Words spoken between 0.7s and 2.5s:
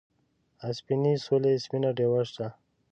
سپینې سولې سپینه ډیوه شه